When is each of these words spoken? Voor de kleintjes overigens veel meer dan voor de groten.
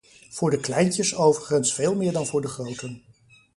Voor 0.29 0.49
de 0.49 0.59
kleintjes 0.59 1.15
overigens 1.15 1.73
veel 1.73 1.95
meer 1.95 2.11
dan 2.11 2.25
voor 2.25 2.41
de 2.41 2.47
groten. 2.47 3.03